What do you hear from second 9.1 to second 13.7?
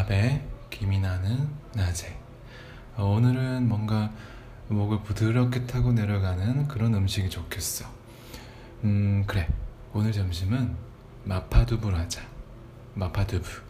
그래. 오늘 점심은 마파두부를 하자. 마파두부.